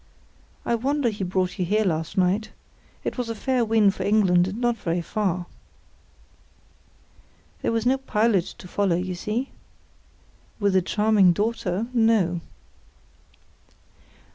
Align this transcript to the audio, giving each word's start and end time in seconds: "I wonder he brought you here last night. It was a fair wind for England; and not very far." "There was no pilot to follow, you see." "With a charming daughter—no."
"I 0.65 0.73
wonder 0.73 1.09
he 1.09 1.23
brought 1.23 1.59
you 1.59 1.65
here 1.65 1.85
last 1.85 2.17
night. 2.17 2.49
It 3.03 3.19
was 3.19 3.29
a 3.29 3.35
fair 3.35 3.63
wind 3.63 3.93
for 3.93 4.01
England; 4.01 4.47
and 4.47 4.57
not 4.59 4.75
very 4.77 5.03
far." 5.03 5.45
"There 7.61 7.71
was 7.71 7.85
no 7.85 7.99
pilot 7.99 8.45
to 8.57 8.67
follow, 8.67 8.95
you 8.95 9.13
see." 9.13 9.51
"With 10.59 10.75
a 10.75 10.81
charming 10.81 11.33
daughter—no." 11.33 12.41